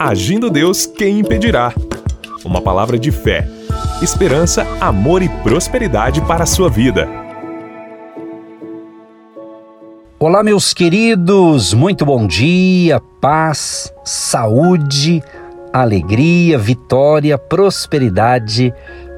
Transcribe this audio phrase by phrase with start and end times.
[0.00, 1.74] Agindo Deus, quem impedirá?
[2.44, 3.48] Uma palavra de fé,
[4.00, 7.08] esperança, amor e prosperidade para a sua vida.
[10.16, 15.20] Olá, meus queridos, muito bom dia, paz, saúde,
[15.72, 18.72] alegria, vitória, prosperidade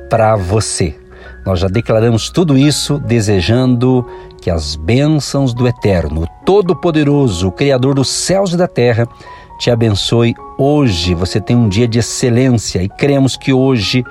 [0.09, 0.99] para você.
[1.45, 4.07] Nós já declaramos tudo isso desejando
[4.41, 9.07] que as bênçãos do Eterno, Todo-Poderoso, Criador dos céus e da terra,
[9.61, 11.15] te abençoe hoje.
[11.15, 14.03] Você tem um dia de excelência e cremos que hoje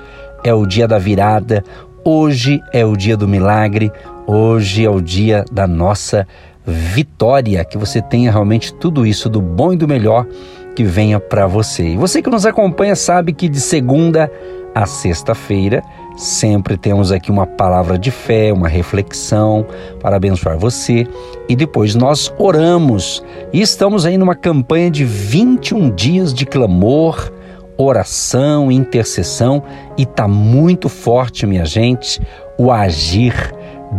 [0.44, 1.64] é o dia da virada,
[2.06, 3.92] hoje é o dia do milagre,
[4.28, 6.28] hoje é o dia da nossa
[6.64, 7.66] vitória.
[7.66, 10.28] Que você tenha realmente tudo isso do bom e do melhor
[10.76, 11.84] que venha para você.
[11.84, 14.32] E você que nos acompanha sabe que de segunda
[14.76, 15.82] a sexta-feira
[16.20, 19.66] Sempre temos aqui uma palavra de fé, uma reflexão
[20.02, 21.08] para abençoar você
[21.48, 23.24] e depois nós oramos.
[23.54, 27.32] E estamos aí numa campanha de 21 dias de clamor,
[27.78, 29.64] oração, intercessão
[29.98, 32.22] e tá muito forte, minha gente,
[32.58, 33.56] o agir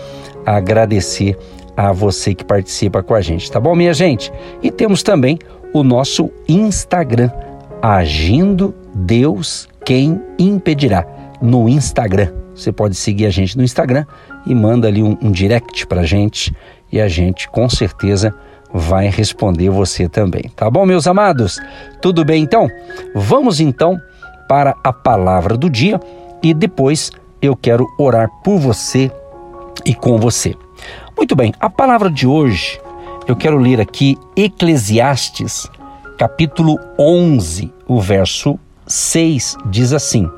[0.44, 1.36] agradecer
[1.76, 4.32] a você que participa com a gente, tá bom, minha gente?
[4.62, 5.38] E temos também
[5.74, 7.30] o nosso Instagram,
[7.82, 11.06] Agindo Deus Quem Impedirá,
[11.42, 12.32] no Instagram.
[12.54, 14.06] Você pode seguir a gente no Instagram
[14.46, 16.54] e manda ali um, um direct para a gente
[16.90, 18.34] e a gente com certeza
[18.72, 21.60] vai responder você também, tá bom, meus amados?
[22.00, 22.68] Tudo bem então?
[23.14, 24.00] Vamos então
[24.48, 26.00] para a palavra do dia
[26.42, 29.10] e depois eu quero orar por você
[29.84, 30.54] e com você.
[31.16, 32.80] Muito bem, a palavra de hoje
[33.26, 35.68] eu quero ler aqui Eclesiastes,
[36.16, 40.30] capítulo 11, o verso 6 diz assim: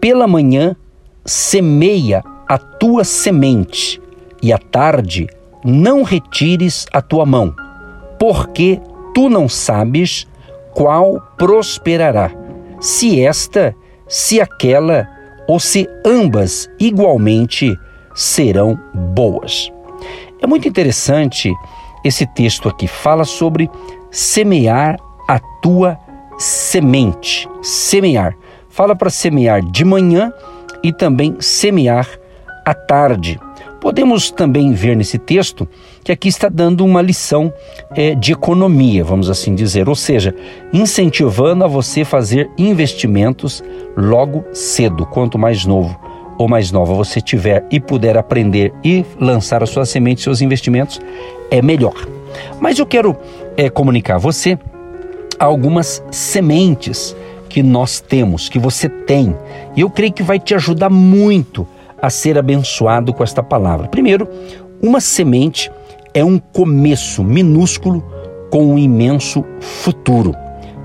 [0.00, 0.74] Pela manhã
[1.24, 4.00] semeia a tua semente,
[4.42, 5.28] e à tarde
[5.64, 7.54] não retires a tua mão,
[8.18, 8.80] porque
[9.14, 10.26] tu não sabes
[10.74, 12.41] qual prosperará
[12.82, 13.74] se esta,
[14.08, 15.08] se aquela
[15.46, 17.78] ou se ambas igualmente
[18.14, 19.72] serão boas.
[20.40, 21.50] É muito interessante
[22.04, 23.70] esse texto aqui, fala sobre
[24.10, 24.98] semear
[25.28, 25.96] a tua
[26.36, 27.48] semente.
[27.62, 28.36] Semear.
[28.68, 30.32] Fala para semear de manhã
[30.82, 32.08] e também semear
[32.66, 33.38] à tarde.
[33.82, 35.68] Podemos também ver nesse texto
[36.04, 37.52] que aqui está dando uma lição
[37.96, 40.32] é, de economia, vamos assim dizer, ou seja,
[40.72, 43.60] incentivando a você fazer investimentos
[43.96, 45.98] logo cedo, quanto mais novo
[46.38, 51.00] ou mais nova você tiver e puder aprender e lançar a sua semente, seus investimentos,
[51.50, 52.06] é melhor.
[52.60, 53.16] Mas eu quero
[53.56, 54.56] é, comunicar a você
[55.40, 57.16] algumas sementes
[57.48, 59.36] que nós temos, que você tem,
[59.74, 61.66] e eu creio que vai te ajudar muito
[62.02, 63.86] a ser abençoado com esta palavra.
[63.86, 64.28] Primeiro,
[64.82, 65.70] uma semente
[66.12, 68.04] é um começo minúsculo
[68.50, 70.34] com um imenso futuro.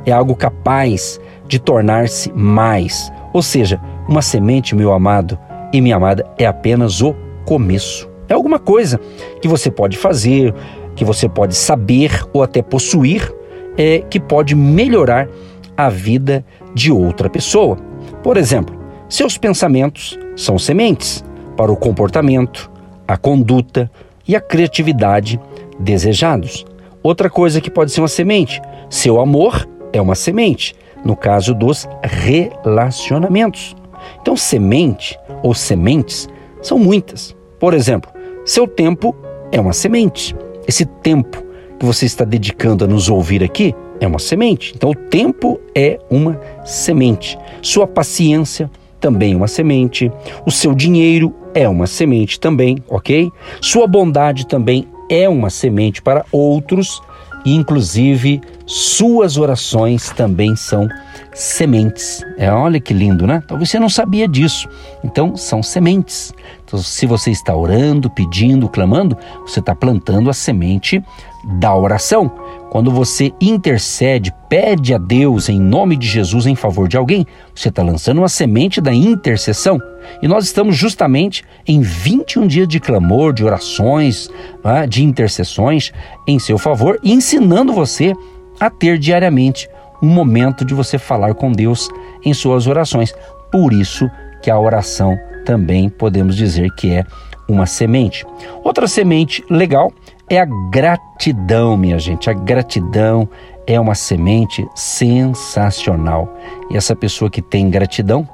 [0.05, 3.11] É algo capaz de tornar-se mais.
[3.33, 5.37] Ou seja, uma semente, meu amado
[5.73, 8.07] e minha amada, é apenas o começo.
[8.29, 8.99] É alguma coisa
[9.41, 10.53] que você pode fazer,
[10.95, 13.33] que você pode saber ou até possuir,
[13.77, 15.27] é, que pode melhorar
[15.75, 17.77] a vida de outra pessoa.
[18.23, 18.76] Por exemplo,
[19.09, 21.23] seus pensamentos são sementes
[21.55, 22.69] para o comportamento,
[23.07, 23.89] a conduta
[24.27, 25.39] e a criatividade
[25.79, 26.65] desejados.
[27.01, 31.87] Outra coisa que pode ser uma semente, seu amor é uma semente, no caso dos
[32.03, 33.75] relacionamentos.
[34.21, 36.27] Então, semente ou sementes
[36.61, 37.35] são muitas.
[37.59, 38.11] Por exemplo,
[38.45, 39.15] seu tempo
[39.51, 40.35] é uma semente.
[40.67, 41.43] Esse tempo
[41.79, 44.73] que você está dedicando a nos ouvir aqui é uma semente.
[44.75, 47.37] Então, o tempo é uma semente.
[47.61, 50.11] Sua paciência, também uma semente.
[50.45, 53.31] O seu dinheiro é uma semente também, ok?
[53.61, 57.01] Sua bondade também é uma semente para outros,
[57.45, 60.87] e inclusive suas orações também são
[61.33, 62.21] sementes.
[62.37, 63.41] É, olha que lindo, né?
[63.47, 64.67] Talvez você não sabia disso.
[65.03, 66.33] Então, são sementes.
[66.67, 71.01] Então, se você está orando, pedindo, clamando, você está plantando a semente
[71.45, 72.29] da oração.
[72.69, 77.25] Quando você intercede, pede a Deus em nome de Jesus em favor de alguém,
[77.55, 79.79] você está lançando uma semente da intercessão.
[80.21, 84.29] E nós estamos justamente em 21 dias de clamor, de orações,
[84.61, 85.93] né, de intercessões
[86.27, 88.13] em seu favor, ensinando você
[88.59, 89.69] a ter diariamente
[90.03, 91.87] um momento de você falar com Deus
[92.25, 93.15] em suas orações.
[93.49, 94.09] Por isso
[94.41, 95.17] que a oração
[95.47, 97.05] também podemos dizer que é
[97.47, 98.25] uma semente.
[98.65, 99.93] Outra semente legal
[100.29, 102.29] é a gratidão, minha gente.
[102.29, 103.29] A gratidão
[103.65, 106.37] é uma semente sensacional.
[106.69, 108.27] E essa pessoa que tem gratidão,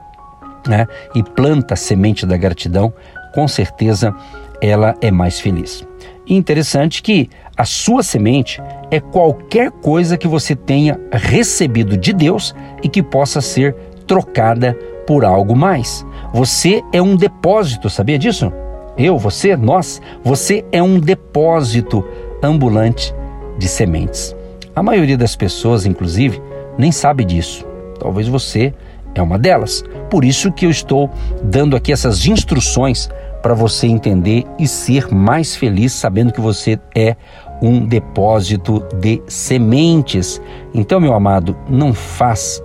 [0.67, 2.91] né, e planta a semente da gratidão,
[3.35, 4.11] com certeza
[4.59, 5.87] ela é mais feliz.
[6.25, 8.59] Interessante que a sua semente
[8.89, 13.75] é qualquer coisa que você tenha recebido de Deus e que possa ser
[14.07, 16.05] trocada por algo mais.
[16.33, 18.51] Você é um depósito, sabia disso?
[18.97, 22.03] Eu, você, nós, você é um depósito
[22.41, 23.13] ambulante
[23.57, 24.35] de sementes.
[24.75, 26.41] A maioria das pessoas, inclusive,
[26.77, 27.65] nem sabe disso.
[27.99, 28.73] Talvez você
[29.15, 29.83] é uma delas.
[30.09, 31.09] Por isso que eu estou
[31.43, 33.09] dando aqui essas instruções
[33.41, 37.15] para você entender e ser mais feliz sabendo que você é
[37.61, 40.41] um depósito de sementes.
[40.73, 42.61] Então, meu amado, não faz,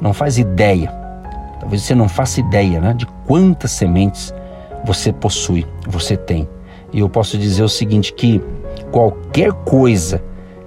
[0.00, 1.03] não faz ideia.
[1.64, 4.34] Talvez você não faça ideia, né, de quantas sementes
[4.84, 6.46] você possui, você tem.
[6.92, 8.38] E eu posso dizer o seguinte que
[8.92, 10.22] qualquer coisa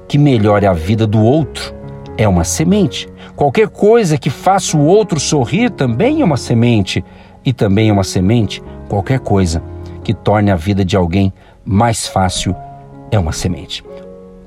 [0.08, 1.72] que melhore a vida do outro
[2.18, 3.08] é uma semente.
[3.36, 7.06] Qualquer coisa que faça o outro sorrir também é uma semente.
[7.46, 9.62] E também é uma semente, qualquer coisa
[10.04, 11.32] que torne a vida de alguém
[11.64, 12.56] mais fácil
[13.12, 13.84] é uma semente.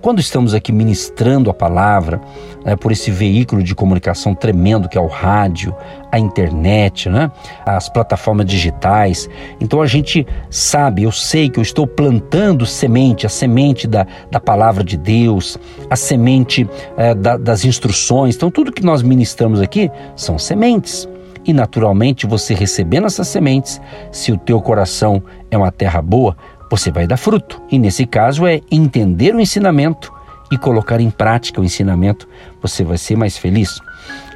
[0.00, 2.22] Quando estamos aqui ministrando a palavra,
[2.64, 5.74] né, por esse veículo de comunicação tremendo que é o rádio,
[6.10, 7.30] a internet, né,
[7.66, 9.28] as plataformas digitais,
[9.60, 14.40] então a gente sabe, eu sei que eu estou plantando semente, a semente da, da
[14.40, 15.58] palavra de Deus,
[15.90, 16.66] a semente
[16.96, 18.36] é, da, das instruções.
[18.36, 21.06] Então, tudo que nós ministramos aqui são sementes.
[21.44, 23.80] E naturalmente, você recebendo essas sementes,
[24.12, 26.36] se o teu coração é uma terra boa,
[26.70, 27.60] você vai dar fruto.
[27.70, 30.12] E nesse caso é entender o ensinamento
[30.50, 32.28] e colocar em prática o ensinamento,
[32.62, 33.80] você vai ser mais feliz.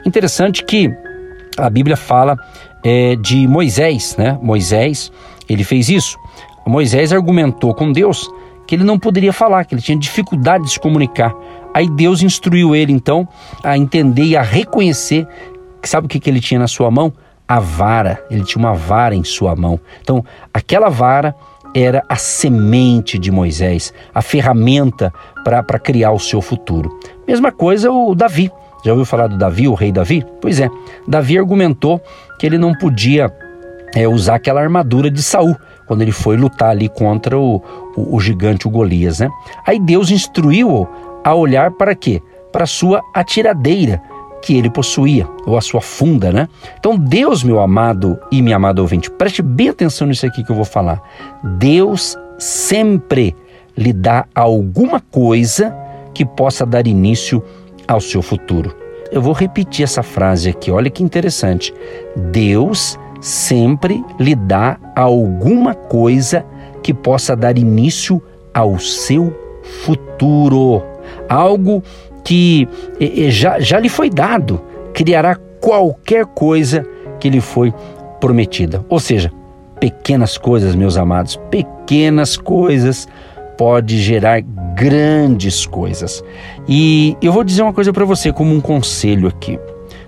[0.05, 0.91] Interessante que
[1.57, 2.37] a Bíblia fala
[2.85, 4.39] é, de Moisés, né?
[4.43, 5.11] Moisés,
[5.49, 6.19] ele fez isso.
[6.67, 8.29] Moisés argumentou com Deus
[8.67, 11.35] que ele não poderia falar, que ele tinha dificuldade de se comunicar.
[11.75, 13.29] Aí Deus instruiu ele então
[13.63, 15.27] a entender e a reconhecer
[15.85, 17.13] que sabe o que, que ele tinha na sua mão?
[17.47, 18.25] A vara.
[18.31, 19.79] Ele tinha uma vara em sua mão.
[20.01, 21.37] Então, aquela vara
[21.75, 25.13] era a semente de Moisés, a ferramenta
[25.43, 26.89] para criar o seu futuro.
[27.27, 28.51] Mesma coisa o Davi.
[28.85, 30.25] Já ouviu falar do Davi, o rei Davi?
[30.41, 30.71] Pois é,
[31.09, 32.01] Davi argumentou
[32.39, 33.33] que ele não podia
[33.95, 35.57] é, usar aquela armadura de Saul
[35.87, 37.63] quando ele foi lutar ali contra o,
[37.97, 39.29] o, o gigante, o Golias, né?
[39.67, 40.87] Aí Deus instruiu-o
[41.25, 42.23] a olhar para quê?
[42.53, 44.01] Para sua atiradeira
[44.45, 46.49] que ele possuía, ou a sua funda, né?
[46.79, 50.57] Então, Deus, meu amado e minha amada ouvinte, preste bem atenção nisso aqui que eu
[50.57, 51.01] vou falar.
[51.59, 53.35] Deus sempre
[53.75, 55.75] lhe dá alguma coisa
[56.13, 57.43] que possa dar início
[57.89, 58.77] ao seu futuro.
[59.11, 61.73] Eu vou repetir essa frase aqui, olha que interessante.
[62.31, 66.45] Deus sempre lhe dá alguma coisa
[66.83, 69.35] que possa dar início ao seu
[69.85, 70.83] futuro.
[71.31, 71.83] Algo
[72.25, 72.67] que
[73.29, 74.61] já, já lhe foi dado,
[74.93, 76.87] criará qualquer coisa
[77.21, 77.73] que lhe foi
[78.21, 78.85] prometida.
[78.89, 79.31] Ou seja,
[79.79, 83.07] pequenas coisas, meus amados, pequenas coisas
[83.57, 84.41] pode gerar
[84.75, 86.25] grandes coisas.
[86.67, 89.59] E eu vou dizer uma coisa para você como um conselho aqui.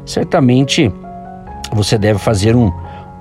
[0.04, 0.90] Certamente
[1.72, 2.72] você deve fazer um,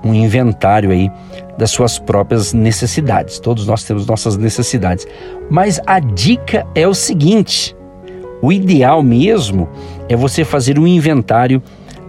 [0.02, 1.10] um inventário aí
[1.58, 3.38] das suas próprias necessidades.
[3.38, 5.06] Todos nós temos nossas necessidades.
[5.50, 7.75] Mas a dica é o seguinte:
[8.46, 9.68] o ideal mesmo
[10.08, 11.60] é você fazer um inventário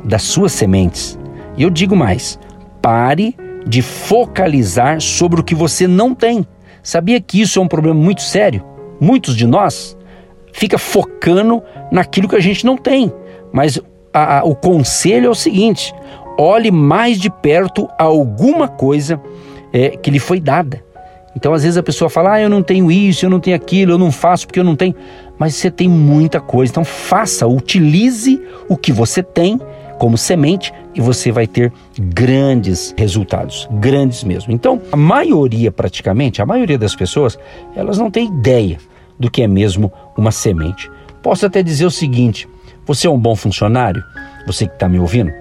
[0.03, 1.17] das suas sementes.
[1.57, 2.39] E eu digo mais:
[2.79, 6.45] pare de focalizar sobre o que você não tem.
[6.83, 8.63] Sabia que isso é um problema muito sério?
[9.01, 9.97] Muitos de nós
[10.53, 13.11] fica focando naquilo que a gente não tem.
[13.51, 13.79] Mas
[14.13, 15.91] a, a, o conselho é o seguinte:
[16.37, 19.19] olhe mais de perto alguma coisa
[19.73, 20.85] é, que lhe foi dada.
[21.35, 23.93] Então, às vezes a pessoa fala: ah, eu não tenho isso, eu não tenho aquilo,
[23.93, 24.95] eu não faço porque eu não tenho.
[25.37, 26.71] Mas você tem muita coisa.
[26.71, 29.59] Então, faça, utilize o que você tem
[29.99, 34.51] como semente e você vai ter grandes resultados, grandes mesmo.
[34.51, 37.37] Então, a maioria, praticamente, a maioria das pessoas,
[37.75, 38.77] elas não tem ideia
[39.19, 40.89] do que é mesmo uma semente.
[41.21, 42.47] Posso até dizer o seguinte:
[42.85, 44.03] você é um bom funcionário?
[44.45, 45.31] Você que está me ouvindo?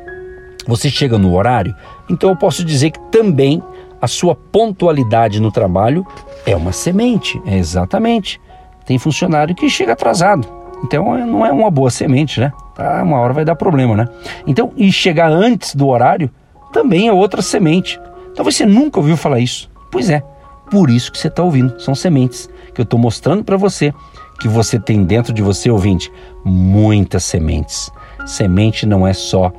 [0.67, 1.75] Você chega no horário?
[2.11, 3.63] Então eu posso dizer que também
[4.01, 6.05] a sua pontualidade no trabalho
[6.45, 8.41] é uma semente, é exatamente.
[8.87, 10.49] Tem funcionário que chega atrasado.
[10.85, 12.53] Então não é uma boa semente, né?
[12.75, 14.09] Tá, uma hora vai dar problema, né?
[14.47, 16.31] Então, e chegar antes do horário
[16.73, 18.01] também é outra semente.
[18.35, 19.71] Talvez você nunca ouviu falar isso.
[19.91, 20.23] Pois é,
[20.71, 21.81] por isso que você está ouvindo.
[21.81, 23.93] São sementes que eu estou mostrando para você
[24.39, 26.13] que você tem dentro de você, ouvinte,
[26.45, 27.91] muitas sementes.
[28.27, 29.53] Semente não é só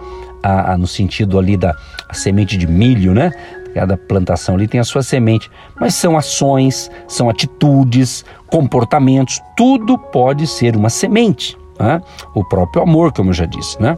[0.43, 1.75] a, a, no sentido ali da
[2.13, 3.31] semente de milho, né?
[3.77, 10.48] Cada plantação ali tem a sua semente, mas são ações, são atitudes, comportamentos, tudo pode
[10.48, 11.55] ser uma semente.
[11.79, 12.01] Né?
[12.34, 13.96] O próprio amor, como eu já disse, né?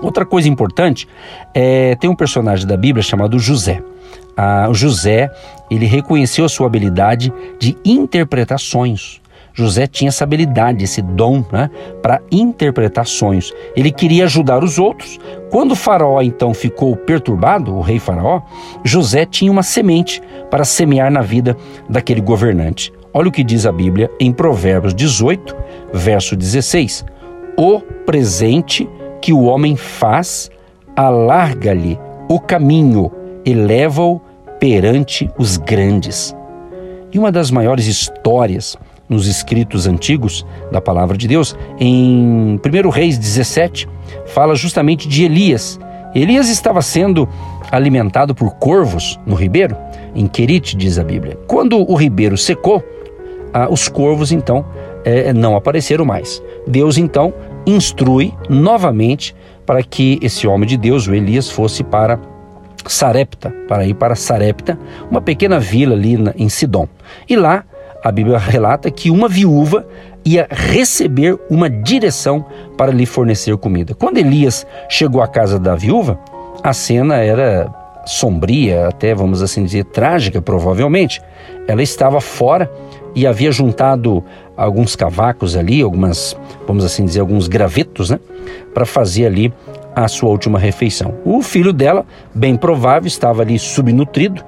[0.00, 1.06] Outra coisa importante
[1.52, 3.82] é tem um personagem da Bíblia chamado José.
[4.34, 5.30] Ah, José
[5.70, 7.30] ele reconheceu a sua habilidade
[7.60, 9.20] de interpretar sonhos.
[9.54, 11.70] José tinha essa habilidade, esse dom né,
[12.02, 13.54] para interpretar sonhos.
[13.76, 15.18] Ele queria ajudar os outros.
[15.50, 18.42] Quando o faraó então ficou perturbado, o rei faraó,
[18.82, 20.20] José tinha uma semente
[20.50, 21.56] para semear na vida
[21.88, 22.92] daquele governante.
[23.12, 25.54] Olha o que diz a Bíblia em Provérbios 18,
[25.92, 27.04] verso 16.
[27.56, 28.90] O presente
[29.22, 30.50] que o homem faz,
[30.96, 31.96] alarga-lhe
[32.28, 33.12] o caminho,
[33.46, 34.20] eleva-o
[34.58, 36.34] perante os grandes.
[37.12, 38.76] E uma das maiores histórias
[39.08, 43.88] nos escritos antigos da palavra de Deus, em 1 Reis 17,
[44.26, 45.78] fala justamente de Elias.
[46.14, 47.28] Elias estava sendo
[47.70, 49.76] alimentado por corvos no ribeiro,
[50.14, 51.38] em Querite, diz a Bíblia.
[51.46, 52.82] Quando o ribeiro secou,
[53.70, 54.64] os corvos então
[55.04, 56.42] eh, não apareceram mais.
[56.66, 57.32] Deus então
[57.66, 59.34] instrui novamente
[59.66, 62.20] para que esse homem de Deus, o Elias, fosse para
[62.86, 64.78] Sarepta, para ir para Sarepta,
[65.10, 66.86] uma pequena vila ali em Sidom.
[67.28, 67.64] E lá
[68.04, 69.86] a Bíblia relata que uma viúva
[70.22, 72.44] ia receber uma direção
[72.76, 73.94] para lhe fornecer comida.
[73.94, 76.18] Quando Elias chegou à casa da viúva,
[76.62, 77.72] a cena era
[78.04, 81.22] sombria, até vamos assim dizer trágica, provavelmente.
[81.66, 82.70] Ela estava fora
[83.14, 84.22] e havia juntado
[84.54, 88.20] alguns cavacos ali, algumas, vamos assim dizer, alguns gravetos, né,
[88.74, 89.50] para fazer ali
[89.96, 91.14] a sua última refeição.
[91.24, 94.44] O filho dela, bem provável, estava ali subnutrido,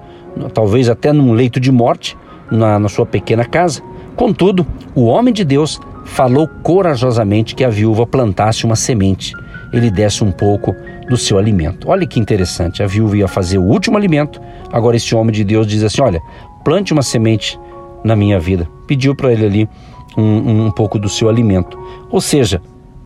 [0.52, 2.16] talvez até num leito de morte,
[2.50, 3.82] na, na sua pequena casa.
[4.14, 9.32] Contudo, o homem de Deus falou corajosamente que a viúva plantasse uma semente,
[9.72, 10.74] ele desse um pouco
[11.08, 11.88] do seu alimento.
[11.88, 14.40] Olha que interessante, a viúva ia fazer o último alimento,
[14.72, 16.20] agora esse homem de Deus diz assim: Olha,
[16.64, 17.58] plante uma semente
[18.04, 18.68] na minha vida.
[18.86, 19.68] Pediu para ele ali
[20.16, 21.78] um, um pouco do seu alimento.
[22.10, 22.62] Ou seja,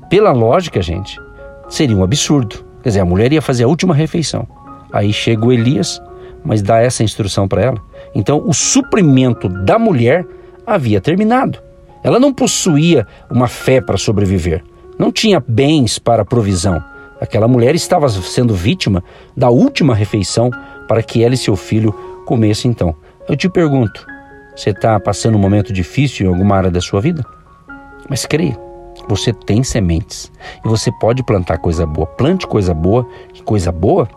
[0.08, 1.18] pela lógica, gente,
[1.68, 2.64] seria um absurdo.
[2.82, 4.46] Quer dizer, a mulher ia fazer a última refeição.
[4.92, 6.00] Aí chega o Elias,
[6.44, 7.78] mas dá essa instrução para ela.
[8.14, 10.26] Então, o suprimento da mulher
[10.66, 11.58] havia terminado.
[12.02, 14.64] Ela não possuía uma fé para sobreviver,
[14.98, 16.82] não tinha bens para provisão.
[17.20, 19.04] Aquela mulher estava sendo vítima
[19.36, 20.50] da última refeição
[20.88, 21.92] para que ela e seu filho
[22.24, 22.94] comessem então.
[23.28, 24.06] Eu te pergunto,
[24.56, 27.22] você está passando um momento difícil em alguma área da sua vida?
[28.08, 28.58] Mas creia,
[29.06, 30.32] você tem sementes
[30.64, 32.06] e você pode plantar coisa boa.
[32.06, 34.08] Plante coisa boa, que coisa boa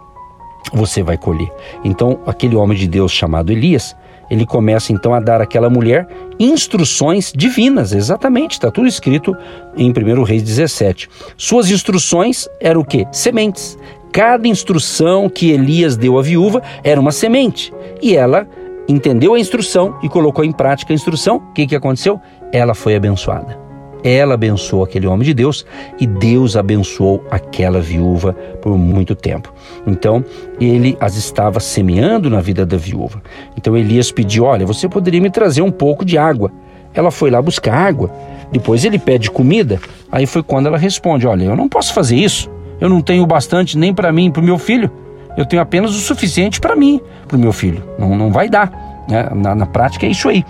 [0.72, 1.52] você vai colher.
[1.84, 3.96] Então, aquele homem de Deus chamado Elias,
[4.30, 6.08] ele começa então a dar àquela mulher
[6.40, 9.36] instruções divinas, exatamente, está tudo escrito
[9.76, 11.10] em 1 Reis 17.
[11.38, 13.06] Suas instruções eram o quê?
[13.12, 13.78] Sementes.
[14.12, 17.74] Cada instrução que Elias deu à viúva era uma semente.
[18.02, 18.48] E ela
[18.88, 21.38] entendeu a instrução e colocou em prática a instrução.
[21.38, 22.20] O que, que aconteceu?
[22.52, 23.73] Ela foi abençoada.
[24.04, 25.66] Ela abençoou aquele homem de Deus
[26.00, 29.54] e Deus abençoou aquela viúva por muito tempo.
[29.88, 30.24] Então,
[30.60, 33.22] ele as estava semeando na vida da viúva.
[33.56, 36.52] Então, Elias pediu: Olha, você poderia me trazer um pouco de água.
[36.94, 38.12] Ela foi lá buscar água.
[38.52, 39.80] Depois ele pede comida.
[40.12, 42.52] Aí foi quando ela responde: Olha, eu não posso fazer isso.
[42.82, 44.92] Eu não tenho bastante nem para mim e para o meu filho.
[45.38, 47.84] Eu tenho apenas o suficiente para mim, para o meu filho.
[47.98, 48.72] Não, não vai dar.
[49.10, 49.30] Né?
[49.34, 50.44] Na, na prática é isso aí.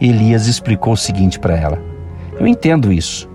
[0.00, 1.78] Elias explicou o seguinte para ela:
[2.38, 3.28] eu entendo isso.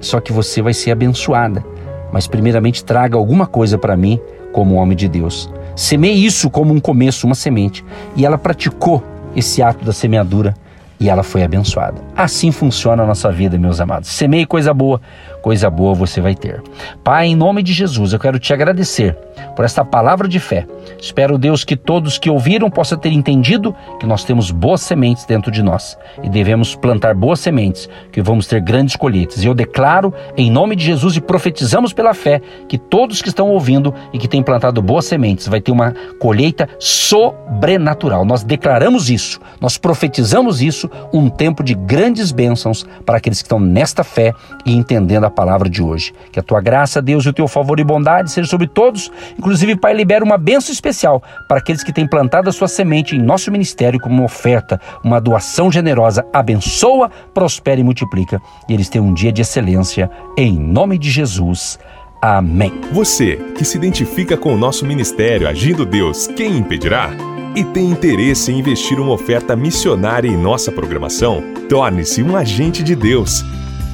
[0.00, 1.64] Só que você vai ser abençoada.
[2.12, 4.20] Mas primeiramente traga alguma coisa para mim
[4.52, 5.50] como homem de Deus.
[5.76, 7.84] Semeie isso como um começo, uma semente.
[8.16, 9.02] E ela praticou
[9.34, 10.54] esse ato da semeadura
[10.98, 12.02] e ela foi abençoada.
[12.14, 14.10] Assim funciona a nossa vida, meus amados.
[14.10, 15.00] Semeie coisa boa,
[15.40, 16.62] coisa boa você vai ter.
[17.02, 19.16] Pai, em nome de Jesus, eu quero te agradecer
[19.56, 20.66] por esta palavra de fé.
[20.98, 25.50] Espero, Deus, que todos que ouviram possam ter entendido que nós temos boas sementes dentro
[25.50, 29.42] de nós e devemos plantar boas sementes, que vamos ter grandes colheitas.
[29.42, 33.48] E eu declaro, em nome de Jesus, e profetizamos pela fé, que todos que estão
[33.48, 38.24] ouvindo e que têm plantado boas sementes vai ter uma colheita sobrenatural.
[38.24, 43.60] Nós declaramos isso, nós profetizamos isso um tempo de grandes bênçãos para aqueles que estão
[43.60, 44.32] nesta fé
[44.64, 46.12] e entendendo a palavra de hoje.
[46.32, 49.10] Que a tua graça, Deus, e o teu favor e bondade seja sobre todos.
[49.38, 53.22] Inclusive, Pai, libera uma bênção especial para aqueles que têm plantado a sua semente em
[53.22, 56.24] nosso ministério como uma oferta, uma doação generosa.
[56.32, 58.40] Abençoa, prospera e multiplica.
[58.68, 60.10] E eles tenham um dia de excelência.
[60.36, 61.78] Em nome de Jesus.
[62.22, 62.72] Amém.
[62.92, 67.10] Você que se identifica com o nosso ministério Agindo Deus, quem impedirá?
[67.56, 71.42] E tem interesse em investir uma oferta missionária em nossa programação?
[71.68, 73.42] Torne-se um agente de Deus